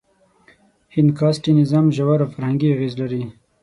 [0.93, 3.23] هند کاسټي نظام ژور فرهنګي اغېز لري.